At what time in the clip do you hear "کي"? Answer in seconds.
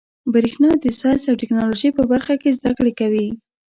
2.41-2.49